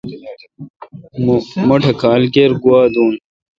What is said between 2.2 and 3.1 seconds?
کیر گوا دو۔